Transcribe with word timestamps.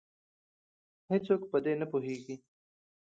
هیڅوک 1.11 1.41
په 1.51 1.57
دې 1.65 1.73
نه 1.81 1.85
پوهیږې 1.91 2.35